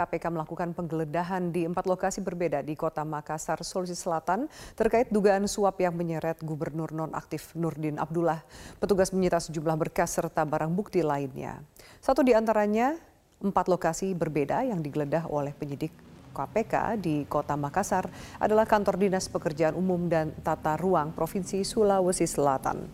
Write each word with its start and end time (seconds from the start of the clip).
KPK 0.00 0.32
melakukan 0.32 0.72
penggeledahan 0.72 1.52
di 1.52 1.68
empat 1.68 1.84
lokasi 1.84 2.24
berbeda 2.24 2.64
di 2.64 2.72
kota 2.72 3.04
Makassar, 3.04 3.60
Sulawesi 3.60 3.92
Selatan 3.92 4.48
terkait 4.72 5.12
dugaan 5.12 5.44
suap 5.44 5.76
yang 5.76 5.92
menyeret 5.92 6.40
Gubernur 6.40 6.88
nonaktif 6.88 7.52
Nurdin 7.52 8.00
Abdullah. 8.00 8.40
Petugas 8.80 9.12
menyita 9.12 9.44
sejumlah 9.44 9.76
berkas 9.76 10.16
serta 10.16 10.48
barang 10.48 10.72
bukti 10.72 11.04
lainnya. 11.04 11.60
Satu 12.00 12.24
di 12.24 12.32
antaranya 12.32 12.96
empat 13.44 13.68
lokasi 13.68 14.16
berbeda 14.16 14.64
yang 14.64 14.80
digeledah 14.80 15.28
oleh 15.28 15.52
penyidik 15.52 15.92
KPK 16.32 16.96
di 16.96 17.28
Kota 17.28 17.60
Makassar 17.60 18.08
adalah 18.40 18.64
kantor 18.64 18.96
Dinas 18.96 19.28
Pekerjaan 19.28 19.76
Umum 19.76 20.08
dan 20.08 20.32
Tata 20.40 20.80
Ruang 20.80 21.12
Provinsi 21.12 21.60
Sulawesi 21.60 22.24
Selatan. 22.24 22.88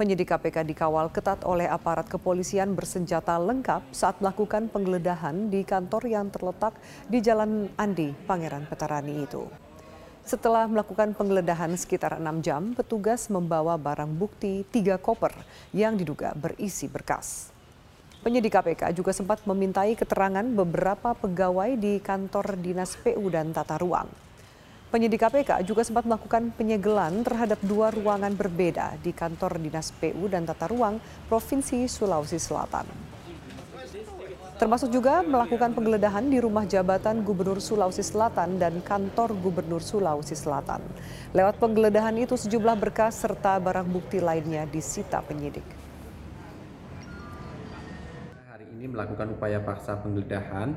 Penyidik 0.00 0.32
KPK 0.32 0.64
dikawal 0.64 1.12
ketat 1.12 1.44
oleh 1.44 1.68
aparat 1.68 2.08
kepolisian 2.08 2.72
bersenjata 2.72 3.36
lengkap 3.36 3.84
saat 3.92 4.16
melakukan 4.24 4.72
penggeledahan 4.72 5.52
di 5.52 5.60
kantor 5.60 6.08
yang 6.08 6.32
terletak 6.32 6.72
di 7.04 7.20
Jalan 7.20 7.68
Andi, 7.76 8.08
Pangeran 8.24 8.64
Petarani 8.64 9.28
itu. 9.28 9.44
Setelah 10.24 10.64
melakukan 10.72 11.12
penggeledahan 11.12 11.76
sekitar 11.76 12.16
enam 12.16 12.40
jam, 12.40 12.72
petugas 12.72 13.28
membawa 13.28 13.76
barang 13.76 14.08
bukti 14.16 14.64
tiga 14.72 14.96
koper 14.96 15.36
yang 15.76 16.00
diduga 16.00 16.32
berisi 16.32 16.88
berkas. 16.88 17.52
Penyidik 18.24 18.56
KPK 18.56 18.96
juga 18.96 19.12
sempat 19.12 19.44
memintai 19.44 20.00
keterangan 20.00 20.48
beberapa 20.48 21.12
pegawai 21.12 21.76
di 21.76 22.00
kantor 22.00 22.56
Dinas 22.56 22.96
PU 22.96 23.28
dan 23.28 23.52
Tata 23.52 23.76
Ruang. 23.76 24.29
Penyidik 24.90 25.22
KPK 25.22 25.62
juga 25.62 25.86
sempat 25.86 26.02
melakukan 26.02 26.50
penyegelan 26.58 27.22
terhadap 27.22 27.62
dua 27.62 27.94
ruangan 27.94 28.34
berbeda 28.34 28.98
di 28.98 29.14
kantor 29.14 29.62
Dinas 29.62 29.94
PU 29.94 30.26
dan 30.26 30.42
Tata 30.42 30.66
Ruang 30.66 30.98
Provinsi 31.30 31.86
Sulawesi 31.86 32.42
Selatan. 32.42 32.90
Termasuk 34.58 34.90
juga 34.90 35.22
melakukan 35.22 35.78
penggeledahan 35.78 36.26
di 36.26 36.42
rumah 36.42 36.66
jabatan 36.66 37.22
Gubernur 37.22 37.62
Sulawesi 37.62 38.02
Selatan 38.02 38.58
dan 38.58 38.82
kantor 38.82 39.38
Gubernur 39.38 39.78
Sulawesi 39.78 40.34
Selatan. 40.34 40.82
Lewat 41.38 41.62
penggeledahan 41.62 42.18
itu 42.18 42.34
sejumlah 42.34 42.74
berkas 42.74 43.14
serta 43.14 43.62
barang 43.62 43.86
bukti 43.86 44.18
lainnya 44.18 44.66
disita 44.66 45.22
penyidik. 45.22 45.62
Hari 48.50 48.66
ini 48.74 48.90
melakukan 48.90 49.38
upaya 49.38 49.62
paksa 49.62 50.02
penggeledahan 50.02 50.74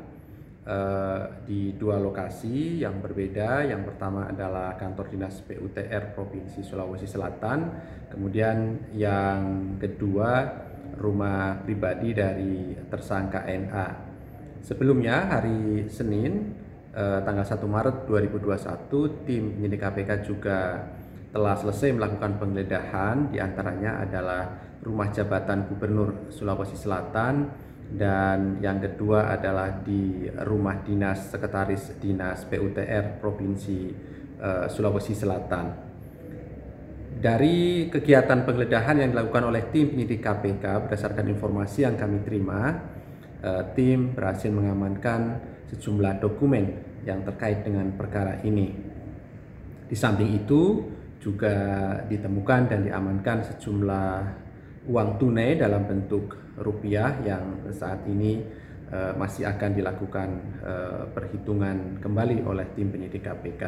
Eh, 0.64 1.24
di 1.44 1.76
dua 1.76 2.00
lokasi 2.00 2.80
yang 2.80 3.04
berbeda. 3.04 3.68
Yang 3.68 3.92
pertama 3.92 4.32
adalah 4.32 4.80
kantor 4.80 5.12
dinas 5.12 5.44
PUTR 5.44 6.16
Provinsi 6.16 6.64
Sulawesi 6.64 7.04
Selatan. 7.04 7.68
Kemudian 8.08 8.80
yang 8.96 9.76
kedua 9.76 10.48
rumah 10.96 11.60
pribadi 11.68 12.16
dari 12.16 12.80
tersangka 12.88 13.44
NA. 13.44 13.88
Sebelumnya 14.64 15.36
hari 15.36 15.84
Senin 15.92 16.56
eh, 16.96 17.20
tanggal 17.28 17.44
1 17.44 17.60
Maret 17.60 18.08
2021 18.08 19.28
tim 19.28 19.44
penyidik 19.60 19.84
KPK 19.84 20.10
juga 20.24 20.80
telah 21.36 21.60
selesai 21.60 21.92
melakukan 21.92 22.40
penggeledahan 22.40 23.36
di 23.36 23.44
antaranya 23.44 24.00
adalah 24.00 24.48
rumah 24.80 25.12
jabatan 25.12 25.68
Gubernur 25.68 26.32
Sulawesi 26.32 26.80
Selatan 26.80 27.52
dan 27.92 28.64
yang 28.64 28.80
kedua 28.80 29.36
adalah 29.36 29.84
di 29.84 30.26
rumah 30.48 30.82
dinas 30.82 31.30
sekretaris 31.30 32.00
dinas 32.00 32.48
PUTR 32.48 33.20
Provinsi 33.20 33.92
uh, 34.40 34.66
Sulawesi 34.72 35.14
Selatan. 35.14 35.92
Dari 37.14 37.88
kegiatan 37.88 38.44
penggeledahan 38.44 39.00
yang 39.00 39.10
dilakukan 39.14 39.48
oleh 39.48 39.70
tim 39.70 39.94
penyidik 39.94 40.26
KPK 40.26 40.90
berdasarkan 40.90 41.30
informasi 41.30 41.86
yang 41.86 41.96
kami 41.96 42.26
terima, 42.26 42.74
uh, 43.46 43.64
tim 43.78 44.12
berhasil 44.12 44.50
mengamankan 44.50 45.40
sejumlah 45.72 46.20
dokumen 46.20 46.66
yang 47.06 47.22
terkait 47.22 47.62
dengan 47.62 47.94
perkara 47.94 48.42
ini. 48.42 48.74
Di 49.88 49.96
samping 49.96 50.34
itu 50.34 50.90
juga 51.22 51.56
ditemukan 52.10 52.62
dan 52.68 52.80
diamankan 52.84 53.46
sejumlah 53.54 54.43
uang 54.88 55.16
tunai 55.20 55.56
dalam 55.56 55.88
bentuk 55.88 56.36
rupiah 56.60 57.16
yang 57.24 57.72
saat 57.72 58.04
ini 58.06 58.44
uh, 58.92 59.16
masih 59.16 59.48
akan 59.48 59.72
dilakukan 59.72 60.30
uh, 60.60 61.04
perhitungan 61.12 62.04
kembali 62.04 62.44
oleh 62.44 62.68
tim 62.76 62.92
penyidik 62.92 63.24
KPK. 63.24 63.64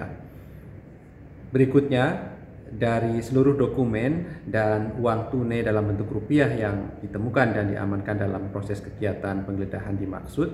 Berikutnya, 1.55 2.35
dari 2.65 3.21
seluruh 3.21 3.55
dokumen 3.55 4.43
dan 4.49 4.97
uang 4.99 5.31
tunai 5.31 5.63
dalam 5.63 5.87
bentuk 5.87 6.11
rupiah 6.11 6.49
yang 6.49 6.99
ditemukan 6.99 7.47
dan 7.55 7.65
diamankan 7.71 8.17
dalam 8.19 8.51
proses 8.51 8.81
kegiatan 8.81 9.45
penggeledahan 9.45 9.95
dimaksud 9.95 10.49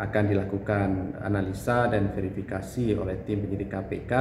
akan 0.00 0.24
dilakukan 0.26 1.20
analisa 1.22 1.86
dan 1.86 2.10
verifikasi 2.10 2.96
oleh 2.96 3.22
tim 3.22 3.44
penyidik 3.44 3.70
KPK 3.70 4.12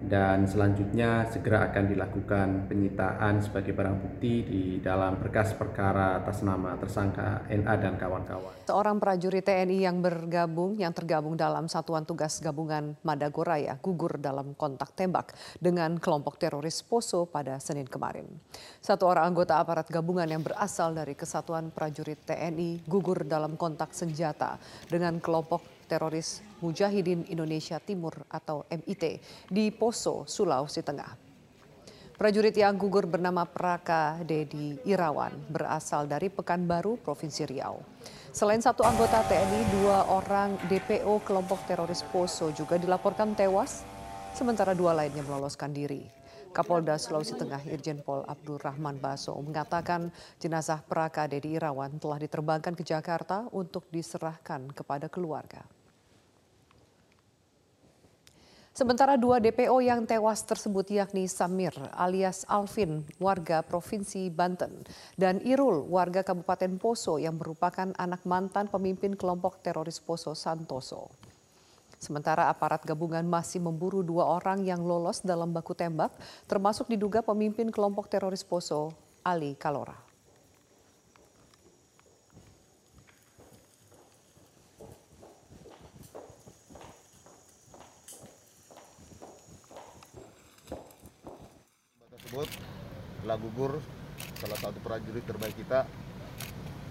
dan 0.00 0.44
selanjutnya 0.44 1.24
segera 1.32 1.72
akan 1.72 1.84
dilakukan 1.88 2.48
penyitaan 2.68 3.40
sebagai 3.40 3.72
barang 3.72 3.96
bukti 3.96 4.44
di 4.44 4.62
dalam 4.84 5.16
berkas 5.16 5.56
perkara 5.56 6.20
atas 6.20 6.44
nama 6.44 6.76
tersangka 6.76 7.48
NA 7.48 7.74
dan 7.80 7.96
kawan-kawan. 7.96 8.54
Seorang 8.68 9.00
prajurit 9.00 9.42
TNI 9.42 9.88
yang 9.88 10.04
bergabung 10.04 10.76
yang 10.76 10.92
tergabung 10.92 11.34
dalam 11.34 11.66
Satuan 11.66 12.04
Tugas 12.04 12.38
Gabungan 12.44 12.94
Madagoraya 13.02 13.80
gugur 13.80 14.20
dalam 14.20 14.52
kontak 14.54 14.92
tembak 14.92 15.32
dengan 15.58 15.96
kelompok 15.96 16.36
teroris 16.36 16.84
Poso 16.84 17.24
pada 17.24 17.56
Senin 17.58 17.88
kemarin. 17.88 18.28
Satu 18.84 19.08
orang 19.10 19.32
anggota 19.32 19.58
aparat 19.58 19.88
gabungan 19.90 20.28
yang 20.28 20.44
berasal 20.44 20.94
dari 20.94 21.18
Kesatuan 21.18 21.74
Prajurit 21.74 22.22
TNI 22.22 22.84
gugur 22.86 23.26
dalam 23.26 23.58
kontak 23.58 23.96
senjata 23.96 24.60
dengan 24.86 25.18
kelompok 25.18 25.88
teroris 25.90 26.45
Mujahidin 26.64 27.28
Indonesia 27.28 27.76
Timur 27.80 28.24
atau 28.28 28.64
MIT 28.68 29.20
di 29.52 29.68
Poso, 29.74 30.24
Sulawesi 30.24 30.80
Tengah. 30.80 31.26
Prajurit 32.16 32.56
yang 32.56 32.80
gugur 32.80 33.04
bernama 33.04 33.44
Praka 33.44 34.16
Dedi 34.24 34.80
Irawan 34.88 35.36
berasal 35.52 36.08
dari 36.08 36.32
Pekanbaru, 36.32 36.96
Provinsi 36.96 37.44
Riau. 37.44 37.84
Selain 38.32 38.56
satu 38.56 38.88
anggota 38.88 39.20
TNI, 39.28 39.60
dua 39.76 40.08
orang 40.08 40.56
DPO 40.64 41.20
kelompok 41.28 41.68
teroris 41.68 42.00
Poso 42.08 42.48
juga 42.56 42.80
dilaporkan 42.80 43.36
tewas, 43.36 43.84
sementara 44.32 44.72
dua 44.72 44.96
lainnya 44.96 45.20
meloloskan 45.28 45.76
diri. 45.76 46.08
Kapolda 46.56 46.96
Sulawesi 46.96 47.36
Tengah 47.36 47.68
Irjen 47.68 48.00
Pol 48.00 48.24
Abdurrahman 48.24 48.96
Baso 48.96 49.36
mengatakan 49.36 50.08
jenazah 50.40 50.80
Praka 50.80 51.28
Dedi 51.28 51.52
Irawan 51.52 52.00
telah 52.00 52.16
diterbangkan 52.16 52.72
ke 52.72 52.80
Jakarta 52.80 53.44
untuk 53.52 53.84
diserahkan 53.92 54.72
kepada 54.72 55.12
keluarga. 55.12 55.75
Sementara 58.76 59.16
dua 59.16 59.40
DPO 59.40 59.80
yang 59.80 60.04
tewas 60.04 60.44
tersebut 60.44 60.84
yakni 60.92 61.24
Samir 61.32 61.72
alias 61.96 62.44
Alvin, 62.44 63.08
warga 63.16 63.64
Provinsi 63.64 64.28
Banten, 64.28 64.84
dan 65.16 65.40
Irul, 65.48 65.88
warga 65.88 66.20
Kabupaten 66.20 66.76
Poso 66.76 67.16
yang 67.16 67.40
merupakan 67.40 67.88
anak 67.96 68.28
mantan 68.28 68.68
pemimpin 68.68 69.16
kelompok 69.16 69.64
teroris 69.64 69.96
Poso 69.96 70.36
Santoso. 70.36 71.08
Sementara 71.96 72.52
aparat 72.52 72.84
gabungan 72.84 73.24
masih 73.24 73.64
memburu 73.64 74.04
dua 74.04 74.28
orang 74.28 74.60
yang 74.60 74.84
lolos 74.84 75.24
dalam 75.24 75.56
baku 75.56 75.72
tembak, 75.72 76.12
termasuk 76.44 76.84
diduga 76.92 77.24
pemimpin 77.24 77.72
kelompok 77.72 78.12
teroris 78.12 78.44
Poso, 78.44 78.92
Ali 79.24 79.56
Kalora. 79.56 80.05
Tersebut 92.36 92.52
telah 93.24 93.36
gugur 93.40 93.72
salah 94.36 94.58
satu 94.60 94.76
prajurit 94.84 95.24
terbaik 95.24 95.56
kita 95.56 95.88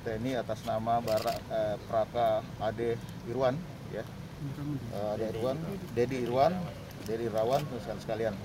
TNI 0.02 0.42
atas 0.42 0.66
nama 0.66 0.98
Bara, 1.06 1.38
eh, 1.38 1.78
Praka 1.86 2.42
Ade 2.58 2.98
Irwan 3.30 3.54
ya. 3.94 4.02
Uh, 4.94 5.14
Ade 5.14 5.38
Irwan 5.38 5.58
Dedi 5.94 6.26
Irwan 6.26 6.54
Dedi 7.06 7.30
Rawan 7.30 7.62
sekalian 7.62 8.02
sekalian. 8.02 8.36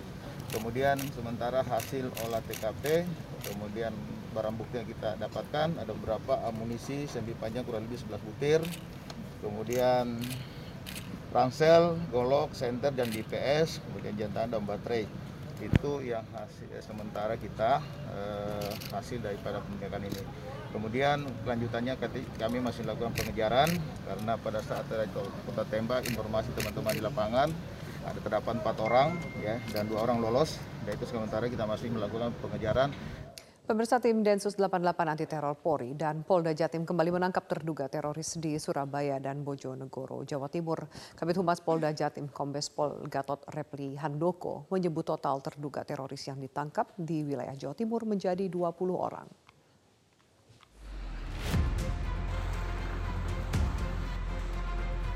Kemudian 0.52 1.00
sementara 1.16 1.64
hasil 1.64 2.12
olah 2.28 2.44
TKP 2.44 3.08
kemudian 3.48 3.96
barang 4.36 4.60
bukti 4.60 4.84
yang 4.84 4.88
kita 4.88 5.16
dapatkan 5.16 5.80
ada 5.80 5.92
beberapa 5.96 6.36
amunisi 6.44 7.08
sembi 7.08 7.32
panjang 7.32 7.64
kurang 7.64 7.88
lebih 7.88 8.04
11 8.12 8.28
butir. 8.28 8.60
Kemudian 9.40 10.20
ransel, 11.32 11.96
golok, 12.12 12.52
senter 12.52 12.92
dan 12.92 13.08
DPS, 13.08 13.80
kemudian 13.88 14.20
jantan 14.20 14.52
dan 14.52 14.68
baterai 14.68 15.08
itu 15.60 16.00
yang 16.04 16.24
hasil 16.32 16.68
eh, 16.72 16.82
sementara 16.82 17.36
kita 17.36 17.84
eh, 18.12 18.72
hasil 18.92 19.20
daripada 19.20 19.60
penindakan 19.64 20.08
ini. 20.08 20.22
Kemudian 20.70 21.26
kelanjutannya 21.42 21.94
kami 22.38 22.58
masih 22.62 22.86
lakukan 22.86 23.10
pengejaran 23.12 23.68
karena 24.06 24.32
pada 24.38 24.62
saat 24.62 24.86
kota 25.46 25.66
tembak 25.66 26.06
informasi 26.06 26.54
teman-teman 26.54 26.94
di 26.94 27.02
lapangan 27.02 27.48
ada 28.06 28.18
terdapat 28.22 28.54
empat 28.62 28.76
orang 28.80 29.18
ya 29.42 29.58
dan 29.74 29.90
dua 29.90 30.06
orang 30.06 30.22
lolos. 30.22 30.56
Dan 30.86 30.96
itu 30.96 31.04
sementara 31.10 31.50
kita 31.50 31.68
masih 31.68 31.92
melakukan 31.92 32.32
pengejaran 32.40 32.94
Pemirsa 33.70 34.02
tim 34.02 34.26
Densus 34.26 34.58
88 34.58 34.82
anti 35.06 35.30
teror 35.30 35.54
Polri 35.54 35.94
dan 35.94 36.26
Polda 36.26 36.50
Jatim 36.50 36.82
kembali 36.82 37.14
menangkap 37.14 37.46
terduga 37.46 37.86
teroris 37.86 38.34
di 38.34 38.58
Surabaya 38.58 39.22
dan 39.22 39.46
Bojonegoro, 39.46 40.26
Jawa 40.26 40.50
Timur. 40.50 40.90
Kabit 41.14 41.38
Humas 41.38 41.62
Polda 41.62 41.94
Jatim 41.94 42.26
Kombes 42.34 42.66
Pol 42.66 43.06
Gatot 43.06 43.46
Repli 43.54 43.94
Handoko 43.94 44.66
menyebut 44.74 45.06
total 45.06 45.38
terduga 45.38 45.86
teroris 45.86 46.26
yang 46.26 46.42
ditangkap 46.42 46.90
di 46.98 47.22
wilayah 47.22 47.54
Jawa 47.54 47.78
Timur 47.78 48.02
menjadi 48.10 48.50
20 48.50 48.74
orang. 48.90 49.30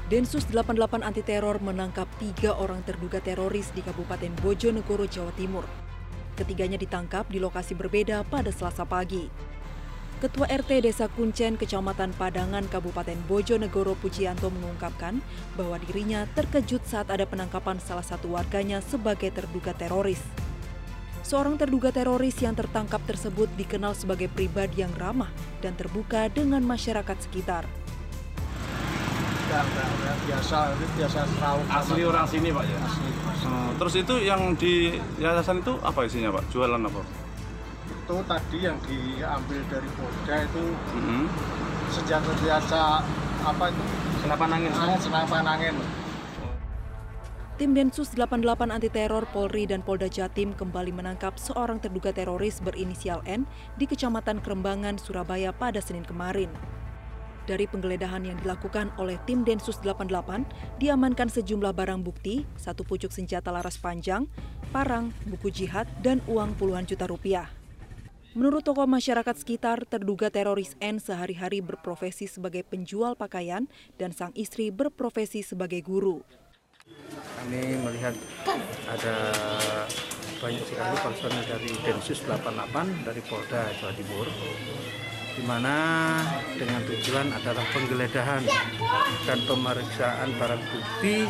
Densus 0.06 0.46
88 0.46 1.02
anti 1.02 1.26
teror 1.26 1.58
menangkap 1.58 2.06
tiga 2.22 2.54
orang 2.54 2.86
terduga 2.86 3.18
teroris 3.18 3.74
di 3.74 3.82
Kabupaten 3.82 4.30
Bojonegoro, 4.38 5.10
Jawa 5.10 5.34
Timur. 5.34 5.83
Ketiganya 6.34 6.74
ditangkap 6.74 7.30
di 7.30 7.38
lokasi 7.38 7.78
berbeda 7.78 8.26
pada 8.26 8.50
selasa 8.50 8.82
pagi. 8.82 9.30
Ketua 10.18 10.48
RT 10.48 10.88
Desa 10.88 11.06
Kuncen, 11.06 11.54
Kecamatan 11.60 12.14
Padangan, 12.16 12.64
Kabupaten 12.70 13.18
Bojonegoro 13.28 13.92
Pujianto 13.98 14.48
mengungkapkan 14.50 15.20
bahwa 15.54 15.76
dirinya 15.84 16.24
terkejut 16.32 16.82
saat 16.88 17.12
ada 17.12 17.28
penangkapan 17.28 17.76
salah 17.78 18.02
satu 18.02 18.32
warganya 18.32 18.80
sebagai 18.82 19.30
terduga 19.30 19.76
teroris. 19.76 20.22
Seorang 21.24 21.60
terduga 21.60 21.92
teroris 21.92 22.36
yang 22.40 22.56
tertangkap 22.56 23.04
tersebut 23.04 23.48
dikenal 23.56 23.92
sebagai 23.92 24.28
pribadi 24.32 24.80
yang 24.80 24.92
ramah 24.96 25.32
dan 25.60 25.76
terbuka 25.76 26.32
dengan 26.32 26.60
masyarakat 26.64 27.16
sekitar. 27.20 27.68
Biasa, 30.26 30.74
biasa 30.98 31.18
tahu. 31.38 31.60
Asli 31.70 32.02
orang 32.02 32.26
sini 32.26 32.48
pak 32.50 32.64
ya? 32.66 32.78
Asli. 32.82 33.10
Hmm, 33.44 33.70
terus 33.76 33.94
itu 34.00 34.14
yang 34.24 34.56
di 34.56 34.96
yayasan 35.20 35.60
itu 35.60 35.76
apa 35.84 36.00
isinya 36.08 36.32
pak? 36.32 36.42
Jualan 36.48 36.80
apa? 36.80 37.00
Itu 37.84 38.16
tadi 38.24 38.58
yang 38.64 38.76
diambil 38.84 39.60
dari 39.68 39.88
Polda 39.96 40.36
itu 40.44 40.64
Mm-hmm. 40.96 41.22
senjata 41.92 42.32
biasa 42.40 42.80
apa 43.44 43.64
itu? 43.70 43.82
Senapan 44.24 44.48
angin. 44.56 44.70
Angin, 44.72 44.98
senapan 44.98 45.44
angin. 45.44 45.74
Tim 47.54 47.70
Densus 47.70 48.10
88 48.18 48.66
anti 48.66 48.90
teror 48.90 49.30
Polri 49.30 49.62
dan 49.62 49.78
Polda 49.78 50.10
Jatim 50.10 50.58
kembali 50.58 50.90
menangkap 50.90 51.38
seorang 51.38 51.78
terduga 51.78 52.10
teroris 52.10 52.58
berinisial 52.58 53.22
N 53.30 53.46
di 53.78 53.86
Kecamatan 53.86 54.42
Kerembangan, 54.42 54.98
Surabaya 54.98 55.54
pada 55.54 55.78
Senin 55.78 56.02
kemarin. 56.02 56.50
Dari 57.44 57.68
penggeledahan 57.68 58.24
yang 58.24 58.40
dilakukan 58.40 58.88
oleh 58.96 59.20
tim 59.28 59.44
Densus 59.44 59.76
88, 59.84 60.80
diamankan 60.80 61.28
sejumlah 61.28 61.76
barang 61.76 62.00
bukti, 62.00 62.48
satu 62.56 62.88
pucuk 62.88 63.12
senjata 63.12 63.52
laras 63.52 63.76
panjang, 63.76 64.24
parang, 64.72 65.12
buku 65.28 65.52
jihad, 65.52 65.84
dan 66.00 66.24
uang 66.24 66.56
puluhan 66.56 66.88
juta 66.88 67.04
rupiah. 67.04 67.52
Menurut 68.32 68.64
tokoh 68.64 68.88
masyarakat 68.88 69.36
sekitar, 69.36 69.84
terduga 69.84 70.32
teroris 70.32 70.72
N 70.80 70.98
sehari-hari 70.98 71.60
berprofesi 71.60 72.26
sebagai 72.26 72.64
penjual 72.64 73.14
pakaian 73.14 73.68
dan 74.00 74.10
sang 74.10 74.32
istri 74.34 74.72
berprofesi 74.72 75.44
sebagai 75.44 75.84
guru. 75.84 76.24
Kami 77.14 77.76
melihat 77.84 78.16
ada 78.88 79.16
banyak 80.40 80.64
sekali 80.64 80.96
personil 80.98 81.44
dari 81.44 81.70
Densus 81.84 82.24
88 82.24 83.06
dari 83.06 83.22
Polda 83.28 83.68
Jawa 83.76 83.92
Timur 83.94 84.26
di 85.34 85.42
mana 85.42 85.76
dengan 86.54 86.80
tujuan 86.86 87.28
adalah 87.34 87.66
penggeledahan 87.74 88.42
dan 89.26 89.38
pemeriksaan 89.50 90.30
barang 90.38 90.62
bukti 90.70 91.26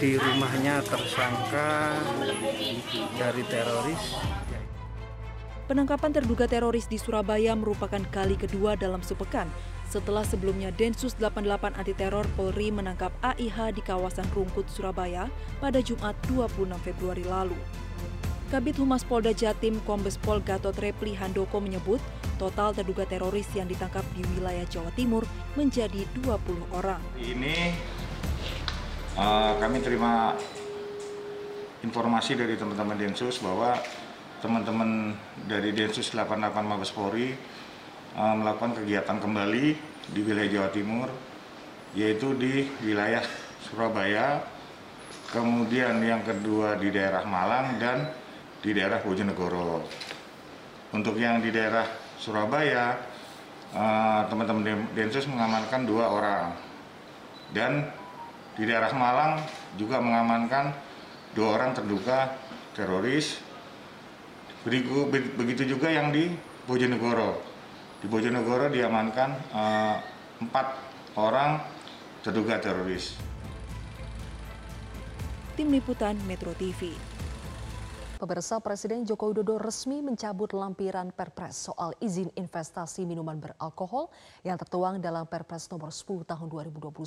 di 0.00 0.16
rumahnya 0.16 0.80
tersangka 0.82 2.00
dari 3.20 3.42
teroris 3.46 4.04
Penangkapan 5.62 6.10
terduga 6.12 6.44
teroris 6.50 6.90
di 6.90 6.98
Surabaya 6.98 7.54
merupakan 7.54 8.02
kali 8.10 8.34
kedua 8.36 8.74
dalam 8.74 9.00
sepekan 9.00 9.46
setelah 9.88 10.24
sebelumnya 10.24 10.72
Densus 10.72 11.14
88 11.20 11.76
anti 11.76 11.92
teror 11.92 12.24
Polri 12.32 12.72
menangkap 12.72 13.12
AIH 13.20 13.76
di 13.76 13.82
kawasan 13.84 14.24
Rungkut, 14.32 14.68
Surabaya 14.72 15.28
pada 15.60 15.84
Jumat 15.84 16.16
26 16.28 16.66
Februari 16.80 17.24
lalu. 17.28 17.56
Kabit 18.52 18.76
Humas 18.76 19.00
Polda 19.00 19.32
Jatim 19.32 19.80
Kombes 19.88 20.20
Pol 20.20 20.44
Gatot 20.44 20.76
Repli 20.76 21.16
Handoko 21.16 21.56
menyebut 21.56 22.04
total 22.42 22.74
terduga 22.74 23.06
teroris 23.06 23.46
yang 23.54 23.70
ditangkap 23.70 24.02
di 24.18 24.26
wilayah 24.34 24.66
Jawa 24.66 24.90
Timur 24.98 25.22
menjadi 25.54 26.02
20 26.26 26.74
orang. 26.74 26.98
Ini 27.14 27.56
eh, 29.14 29.52
kami 29.62 29.78
terima 29.78 30.34
informasi 31.86 32.34
dari 32.34 32.58
teman-teman 32.58 32.98
Densus 32.98 33.38
bahwa 33.38 33.78
teman-teman 34.42 35.14
dari 35.46 35.70
Densus 35.70 36.10
88 36.10 36.66
Mabes 36.66 36.90
Polri 36.90 37.30
eh, 37.30 38.34
melakukan 38.34 38.82
kegiatan 38.82 39.22
kembali 39.22 39.66
di 40.10 40.20
wilayah 40.26 40.50
Jawa 40.50 40.70
Timur 40.74 41.08
yaitu 41.94 42.34
di 42.34 42.66
wilayah 42.82 43.22
Surabaya, 43.62 44.42
kemudian 45.30 46.02
yang 46.02 46.26
kedua 46.26 46.74
di 46.74 46.90
daerah 46.90 47.22
Malang 47.22 47.78
dan 47.78 48.10
di 48.58 48.74
daerah 48.74 48.98
Bojonegoro. 48.98 49.86
Untuk 50.96 51.20
yang 51.20 51.38
di 51.44 51.52
daerah 51.52 52.01
Surabaya, 52.22 53.02
eh, 53.74 54.22
teman-teman 54.30 54.62
Den- 54.62 54.90
Densus 54.94 55.26
mengamankan 55.26 55.82
dua 55.82 56.06
orang 56.06 56.54
dan 57.50 57.90
di 58.54 58.62
daerah 58.62 58.94
Malang 58.94 59.42
juga 59.74 59.98
mengamankan 59.98 60.70
dua 61.34 61.58
orang 61.58 61.74
terduga 61.74 62.38
teroris. 62.78 63.42
Begitu 64.62 65.66
juga 65.66 65.90
yang 65.90 66.14
di 66.14 66.30
Bojonegoro. 66.70 67.42
Di 67.98 68.06
Bojonegoro 68.06 68.70
diamankan 68.70 69.30
eh, 69.50 69.96
empat 70.46 70.66
orang 71.18 71.58
terduga 72.22 72.62
teroris. 72.62 73.18
Tim 75.58 75.68
Liputan 75.74 76.16
Metro 76.24 76.54
TV. 76.54 77.11
Pemirsa 78.22 78.62
Presiden 78.62 79.02
Joko 79.02 79.34
Widodo 79.34 79.58
resmi 79.58 79.98
mencabut 79.98 80.54
lampiran 80.54 81.10
Perpres 81.10 81.66
soal 81.66 81.90
izin 81.98 82.30
investasi 82.38 83.02
minuman 83.02 83.34
beralkohol 83.34 84.14
yang 84.46 84.54
tertuang 84.54 85.02
dalam 85.02 85.26
Perpres 85.26 85.66
nomor 85.66 85.90
10 85.90 86.30
tahun 86.30 86.46
2021 86.46 87.02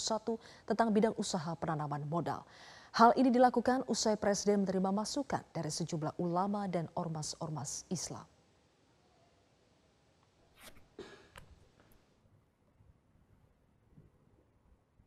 tentang 0.68 0.92
bidang 0.92 1.16
usaha 1.16 1.56
penanaman 1.56 2.04
modal. 2.12 2.44
Hal 2.92 3.16
ini 3.16 3.32
dilakukan 3.32 3.88
usai 3.88 4.20
Presiden 4.20 4.68
menerima 4.68 4.92
masukan 4.92 5.40
dari 5.56 5.72
sejumlah 5.72 6.20
ulama 6.20 6.68
dan 6.68 6.92
ormas-ormas 7.00 7.88
Islam. 7.88 8.28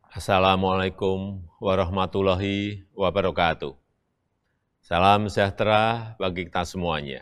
Assalamualaikum 0.09 1.45
warahmatullahi 1.61 2.89
wabarakatuh. 2.97 3.88
Salam 4.89 5.29
sejahtera 5.29 6.17
bagi 6.17 6.49
kita 6.49 6.65
semuanya. 6.65 7.21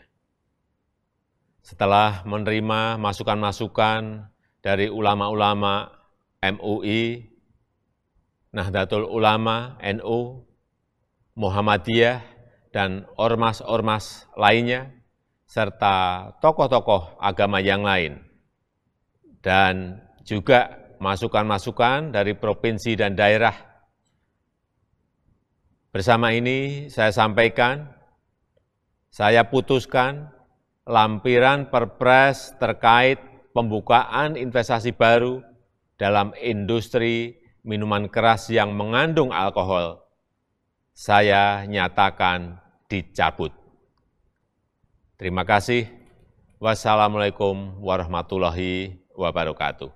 Setelah 1.66 2.22
menerima 2.22 2.94
masukan-masukan 2.94 4.30
dari 4.62 4.86
ulama-ulama 4.86 5.90
MUI, 6.38 7.26
Nahdlatul 8.54 9.10
Ulama, 9.10 9.82
NU, 9.82 10.46
Muhammadiyah, 11.34 12.22
dan 12.70 13.02
ormas-ormas 13.18 14.30
lainnya, 14.38 14.94
serta 15.50 16.38
tokoh-tokoh 16.38 17.18
agama 17.18 17.58
yang 17.58 17.82
lain, 17.82 18.22
dan 19.42 20.06
juga 20.22 20.70
masukan-masukan 21.02 22.14
dari 22.14 22.38
provinsi 22.38 22.94
dan 22.94 23.18
daerah. 23.18 23.75
Bersama 25.96 26.28
ini 26.28 26.92
saya 26.92 27.08
sampaikan, 27.08 27.88
saya 29.08 29.48
putuskan 29.48 30.28
lampiran 30.84 31.72
perpres 31.72 32.52
terkait 32.60 33.16
pembukaan 33.56 34.36
investasi 34.36 34.92
baru 34.92 35.40
dalam 35.96 36.36
industri 36.36 37.40
minuman 37.64 38.12
keras 38.12 38.52
yang 38.52 38.76
mengandung 38.76 39.32
alkohol. 39.32 40.04
Saya 40.92 41.64
nyatakan 41.64 42.60
dicabut. 42.92 43.56
Terima 45.16 45.48
kasih. 45.48 45.88
Wassalamualaikum 46.60 47.80
warahmatullahi 47.80 49.00
wabarakatuh. 49.16 49.95